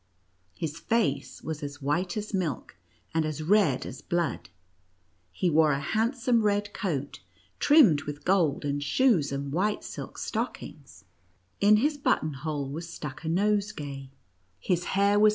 [0.55, 2.75] His face was as white as milk,
[3.13, 4.49] and as red as blood;
[5.31, 7.19] he wore a handsome red coat,
[7.59, 11.05] trimmed with gold, and shoes and white silk stockings;
[11.59, 14.09] in his button hole was stuck a nosegay;
[14.59, 15.29] his hair was 136 NUTCRACKER AND MOUSE KING.